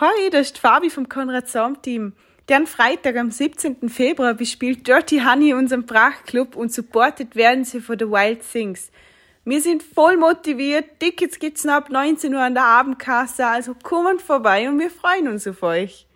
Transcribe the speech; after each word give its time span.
Hi, 0.00 0.30
das 0.30 0.46
ist 0.46 0.58
Fabi 0.58 0.90
vom 0.90 1.08
Konrad 1.08 1.48
Sound 1.48 1.82
Team. 1.82 2.12
Deren 2.48 2.68
Freitag 2.68 3.16
am 3.16 3.32
17. 3.32 3.88
Februar 3.88 4.32
bespielt 4.34 4.86
Dirty 4.86 5.18
Honey 5.18 5.54
unseren 5.54 5.86
Prachtclub 5.86 6.54
und 6.54 6.72
supportet 6.72 7.34
werden 7.34 7.64
sie 7.64 7.80
von 7.80 7.98
The 7.98 8.04
Wild 8.04 8.42
Things. 8.48 8.92
Wir 9.44 9.60
sind 9.60 9.82
voll 9.82 10.16
motiviert, 10.16 11.00
Tickets 11.00 11.40
gibt's 11.40 11.64
noch 11.64 11.72
ab 11.72 11.90
19 11.90 12.32
Uhr 12.32 12.40
an 12.40 12.54
der 12.54 12.62
Abendkasse, 12.62 13.44
also 13.44 13.74
kommt 13.74 14.22
vorbei 14.22 14.68
und 14.68 14.78
wir 14.78 14.90
freuen 14.90 15.26
uns 15.26 15.48
auf 15.48 15.64
euch. 15.64 16.06